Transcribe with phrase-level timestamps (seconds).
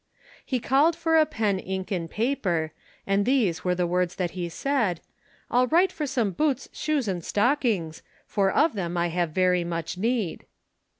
[0.43, 2.73] He call'd for a pen, ink, and paper,
[3.05, 4.99] And these were the words that he said:
[5.51, 9.99] "I'll write for some boots, shoes, and stockings, For of them I have very much
[9.99, 10.47] need."